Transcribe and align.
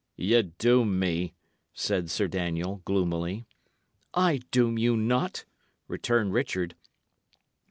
"Ye 0.17 0.41
doom 0.41 0.97
me," 0.97 1.35
said 1.75 2.09
Sir 2.09 2.27
Daniel, 2.27 2.81
gloomily. 2.85 3.45
"I 4.15 4.39
doom 4.49 4.79
you 4.79 4.97
not," 4.97 5.45
returned 5.87 6.33
Richard. 6.33 6.75